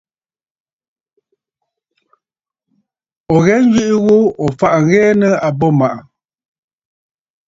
[3.33, 5.97] Ò ghɛ nyweʼe ghu, ò faʼà ŋ̀ghɛɛ nɨ̂ àbô màʼà.